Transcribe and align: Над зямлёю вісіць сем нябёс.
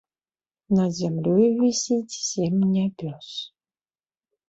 Над 0.77 0.95
зямлёю 1.01 1.45
вісіць 1.61 2.19
сем 2.31 2.59
нябёс. 2.75 3.29